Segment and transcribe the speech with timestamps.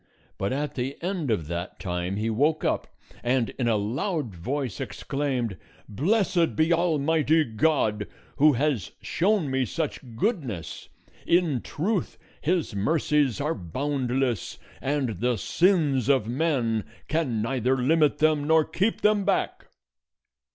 [0.39, 2.87] But at the end of that time he woke up,
[3.21, 9.99] and in a loud voice exclaimed, "Blessed be Almighty God, who has shown me such
[10.15, 10.89] goodness!
[11.27, 18.45] In truth his mercies are boundless, and the sins of men can neither limit them
[18.47, 19.67] nor keep them back!"